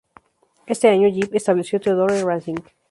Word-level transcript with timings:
Ese 0.65 0.87
año 0.89 1.07
Yip 1.09 1.35
estableció 1.35 1.79
Theodore 1.79 2.23
Racing. 2.23 2.57